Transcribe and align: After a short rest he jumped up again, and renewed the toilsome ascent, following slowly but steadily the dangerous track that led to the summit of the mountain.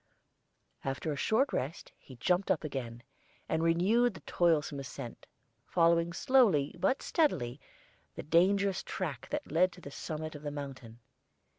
After 0.83 1.11
a 1.11 1.15
short 1.15 1.53
rest 1.53 1.91
he 1.99 2.15
jumped 2.15 2.49
up 2.49 2.63
again, 2.63 3.03
and 3.47 3.61
renewed 3.61 4.15
the 4.15 4.21
toilsome 4.21 4.79
ascent, 4.79 5.27
following 5.67 6.11
slowly 6.11 6.73
but 6.79 7.03
steadily 7.03 7.59
the 8.15 8.23
dangerous 8.23 8.81
track 8.81 9.29
that 9.29 9.51
led 9.51 9.71
to 9.73 9.81
the 9.81 9.91
summit 9.91 10.33
of 10.33 10.41
the 10.41 10.49
mountain. 10.49 11.01